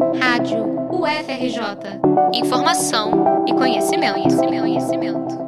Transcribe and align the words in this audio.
Rádio 0.00 0.64
UFRJ. 0.90 2.00
Informação 2.32 3.44
e 3.46 3.52
conhecimento, 3.52 4.14
conhecimento, 4.14 4.60
conhecimento. 4.62 5.38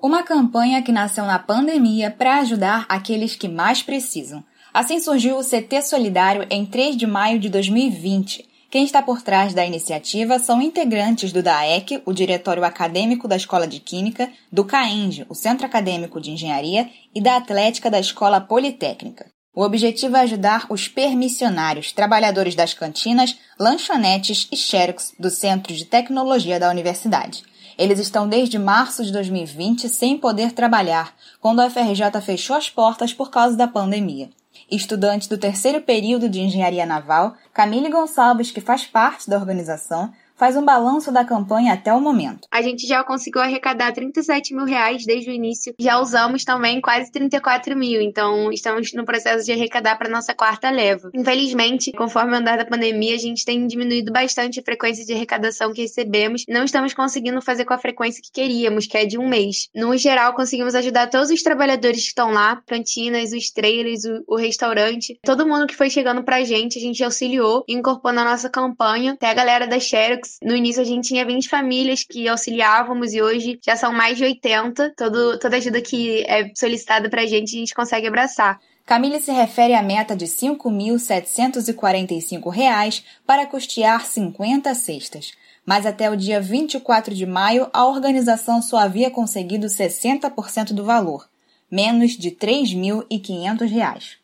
Uma 0.00 0.22
campanha 0.22 0.80
que 0.80 0.92
nasceu 0.92 1.24
na 1.24 1.40
pandemia 1.40 2.08
para 2.08 2.36
ajudar 2.36 2.86
aqueles 2.88 3.34
que 3.34 3.48
mais 3.48 3.82
precisam. 3.82 4.44
Assim 4.72 5.00
surgiu 5.00 5.36
o 5.36 5.42
CT 5.42 5.82
Solidário 5.82 6.46
em 6.48 6.64
3 6.64 6.96
de 6.96 7.04
maio 7.04 7.40
de 7.40 7.48
2020. 7.48 8.48
Quem 8.70 8.84
está 8.84 9.02
por 9.02 9.22
trás 9.22 9.52
da 9.52 9.66
iniciativa 9.66 10.38
são 10.38 10.62
integrantes 10.62 11.32
do 11.32 11.42
DAEC, 11.42 12.00
o 12.06 12.12
Diretório 12.12 12.62
Acadêmico 12.62 13.26
da 13.26 13.34
Escola 13.34 13.66
de 13.66 13.80
Química, 13.80 14.30
do 14.52 14.64
CAENG, 14.64 15.26
o 15.28 15.34
Centro 15.34 15.66
Acadêmico 15.66 16.20
de 16.20 16.30
Engenharia, 16.30 16.88
e 17.12 17.20
da 17.20 17.36
Atlética 17.36 17.90
da 17.90 17.98
Escola 17.98 18.40
Politécnica. 18.40 19.33
O 19.54 19.62
objetivo 19.62 20.16
é 20.16 20.20
ajudar 20.22 20.66
os 20.68 20.88
permissionários, 20.88 21.92
trabalhadores 21.92 22.56
das 22.56 22.74
cantinas, 22.74 23.38
lanchonetes 23.56 24.48
e 24.50 24.56
xerox 24.56 25.14
do 25.16 25.30
Centro 25.30 25.72
de 25.72 25.84
Tecnologia 25.84 26.58
da 26.58 26.68
Universidade. 26.68 27.44
Eles 27.78 28.00
estão 28.00 28.28
desde 28.28 28.58
março 28.58 29.04
de 29.04 29.12
2020 29.12 29.88
sem 29.88 30.18
poder 30.18 30.50
trabalhar, 30.50 31.14
quando 31.40 31.60
a 31.60 31.70
FRJ 31.70 32.20
fechou 32.20 32.56
as 32.56 32.68
portas 32.68 33.14
por 33.14 33.30
causa 33.30 33.56
da 33.56 33.68
pandemia. 33.68 34.28
Estudante 34.68 35.28
do 35.28 35.38
terceiro 35.38 35.80
período 35.80 36.28
de 36.28 36.40
Engenharia 36.40 36.84
Naval, 36.84 37.34
Camille 37.52 37.90
Gonçalves, 37.90 38.50
que 38.50 38.60
faz 38.60 38.84
parte 38.86 39.30
da 39.30 39.36
organização, 39.36 40.12
faz 40.36 40.56
um 40.56 40.64
balanço 40.64 41.12
da 41.12 41.24
campanha 41.24 41.72
até 41.72 41.92
o 41.92 42.00
momento. 42.00 42.46
A 42.50 42.60
gente 42.62 42.86
já 42.86 43.02
conseguiu 43.04 43.40
arrecadar 43.40 43.92
37 43.92 44.54
mil 44.54 44.64
reais 44.64 45.04
desde 45.06 45.30
o 45.30 45.32
início. 45.32 45.74
Já 45.78 45.98
usamos 45.98 46.44
também 46.44 46.80
quase 46.80 47.10
34 47.10 47.76
mil, 47.76 48.00
então 48.00 48.52
estamos 48.52 48.92
no 48.92 49.04
processo 49.04 49.44
de 49.44 49.52
arrecadar 49.52 49.96
para 49.96 50.08
nossa 50.08 50.34
quarta 50.34 50.70
leva. 50.70 51.10
Infelizmente, 51.14 51.92
conforme 51.92 52.32
o 52.32 52.36
andar 52.36 52.58
da 52.58 52.64
pandemia, 52.64 53.14
a 53.14 53.18
gente 53.18 53.44
tem 53.44 53.66
diminuído 53.66 54.12
bastante 54.12 54.60
a 54.60 54.62
frequência 54.62 55.04
de 55.04 55.12
arrecadação 55.12 55.72
que 55.72 55.82
recebemos. 55.82 56.44
Não 56.48 56.64
estamos 56.64 56.92
conseguindo 56.92 57.40
fazer 57.40 57.64
com 57.64 57.74
a 57.74 57.78
frequência 57.78 58.22
que 58.22 58.32
queríamos, 58.32 58.86
que 58.86 58.96
é 58.96 59.04
de 59.04 59.18
um 59.18 59.28
mês. 59.28 59.68
No 59.74 59.96
geral, 59.96 60.34
conseguimos 60.34 60.74
ajudar 60.74 61.08
todos 61.08 61.30
os 61.30 61.42
trabalhadores 61.42 62.02
que 62.02 62.08
estão 62.08 62.32
lá, 62.32 62.60
cantinas, 62.66 63.32
os 63.32 63.50
trailers, 63.50 64.02
o, 64.26 64.36
restaurante, 64.36 65.18
todo 65.22 65.46
mundo 65.46 65.66
que 65.66 65.76
foi 65.76 65.88
chegando 65.88 66.22
pra 66.22 66.42
gente, 66.42 66.78
a 66.78 66.82
gente 66.82 67.02
auxiliou 67.02 67.64
e 67.68 67.74
incorporou 67.74 68.14
na 68.14 68.24
nossa 68.24 68.50
campanha. 68.50 69.12
Até 69.12 69.30
a 69.30 69.34
galera 69.34 69.66
da 69.66 69.78
Xerox 69.78 70.23
no 70.42 70.54
início 70.54 70.82
a 70.82 70.84
gente 70.84 71.08
tinha 71.08 71.24
20 71.24 71.48
famílias 71.48 72.04
que 72.04 72.28
auxiliávamos 72.28 73.12
e 73.12 73.22
hoje 73.22 73.58
já 73.64 73.76
são 73.76 73.92
mais 73.92 74.16
de 74.16 74.24
80. 74.24 74.94
Todo, 74.96 75.38
toda 75.38 75.56
ajuda 75.56 75.80
que 75.80 76.24
é 76.26 76.50
solicitada 76.54 77.08
pra 77.08 77.26
gente, 77.26 77.56
a 77.56 77.58
gente 77.58 77.74
consegue 77.74 78.06
abraçar. 78.06 78.58
Camille 78.86 79.20
se 79.20 79.32
refere 79.32 79.74
à 79.74 79.82
meta 79.82 80.14
de 80.14 80.26
R$ 80.26 80.30
5.745 80.30 83.02
para 83.26 83.46
custear 83.46 84.04
50 84.04 84.74
cestas. 84.74 85.32
Mas 85.64 85.86
até 85.86 86.10
o 86.10 86.16
dia 86.16 86.38
24 86.40 87.14
de 87.14 87.24
maio, 87.24 87.66
a 87.72 87.86
organização 87.86 88.60
só 88.60 88.76
havia 88.76 89.10
conseguido 89.10 89.66
60% 89.66 90.74
do 90.74 90.84
valor, 90.84 91.26
menos 91.70 92.12
de 92.12 92.28
R$ 92.28 92.36
3.500. 92.36 94.22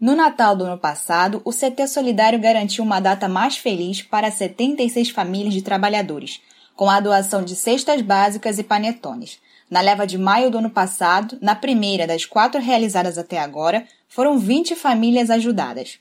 No 0.00 0.14
Natal 0.14 0.54
do 0.54 0.64
ano 0.64 0.78
passado, 0.78 1.42
o 1.44 1.50
CT 1.50 1.88
Solidário 1.88 2.38
garantiu 2.38 2.84
uma 2.84 3.00
data 3.00 3.26
mais 3.26 3.56
feliz 3.56 4.00
para 4.00 4.30
76 4.30 5.10
famílias 5.10 5.52
de 5.52 5.60
trabalhadores, 5.60 6.40
com 6.76 6.88
a 6.88 7.00
doação 7.00 7.42
de 7.42 7.56
cestas 7.56 8.00
básicas 8.00 8.60
e 8.60 8.62
panetones. 8.62 9.40
Na 9.68 9.80
leva 9.80 10.06
de 10.06 10.16
maio 10.16 10.52
do 10.52 10.58
ano 10.58 10.70
passado, 10.70 11.36
na 11.42 11.56
primeira 11.56 12.06
das 12.06 12.24
quatro 12.24 12.60
realizadas 12.60 13.18
até 13.18 13.40
agora, 13.40 13.88
foram 14.08 14.38
20 14.38 14.76
famílias 14.76 15.30
ajudadas. 15.30 15.98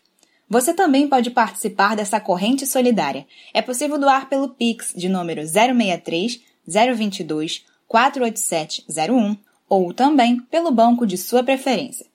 Você 0.48 0.76
também 0.76 1.08
pode 1.08 1.32
participar 1.32 1.95
dessa 1.95 2.20
corrente 2.20 2.67
solidária. 2.67 3.26
É 3.52 3.64
possível 3.64 3.98
doar 3.98 4.30
pelo 4.30 4.50
Pix 4.50 4.94
de 4.95 5.09
número 5.09 5.42
063 5.42 6.39
022 6.67 7.66
48701 7.88 9.36
ou 9.67 9.92
também 9.92 10.39
pelo 10.52 10.70
banco 10.70 11.05
de 11.08 11.17
sua 11.17 11.44
preferência. 11.44 12.05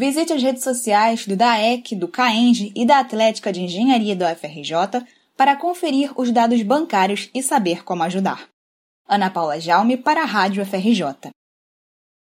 Visite 0.00 0.32
as 0.32 0.40
redes 0.40 0.62
sociais 0.62 1.26
do 1.26 1.34
DAEC, 1.34 1.96
do 1.96 2.06
CAENG 2.06 2.72
e 2.72 2.86
da 2.86 3.00
Atlética 3.00 3.52
de 3.52 3.62
Engenharia 3.62 4.14
do 4.14 4.24
FRJ 4.24 5.04
para 5.36 5.56
conferir 5.56 6.12
os 6.16 6.30
dados 6.30 6.62
bancários 6.62 7.28
e 7.34 7.42
saber 7.42 7.82
como 7.82 8.04
ajudar. 8.04 8.48
Ana 9.08 9.28
Paula 9.28 9.58
Jaume 9.58 9.96
para 9.96 10.22
a 10.22 10.24
Rádio 10.24 10.64
FRJ. 10.64 11.32